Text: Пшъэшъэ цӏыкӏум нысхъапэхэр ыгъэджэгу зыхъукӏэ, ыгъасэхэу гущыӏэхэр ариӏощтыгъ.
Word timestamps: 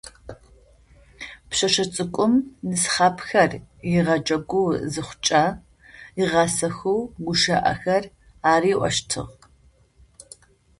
Пшъэшъэ 1.49 1.85
цӏыкӏум 1.93 2.33
нысхъапэхэр 2.69 3.51
ыгъэджэгу 3.97 4.65
зыхъукӏэ, 4.91 5.43
ыгъасэхэу 6.23 6.99
гущыӏэхэр 7.23 8.03
ариӏощтыгъ. 8.51 9.33